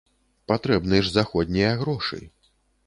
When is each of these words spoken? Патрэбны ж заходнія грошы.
Патрэбны 0.51 1.03
ж 1.09 1.13
заходнія 1.19 1.71
грошы. 1.85 2.25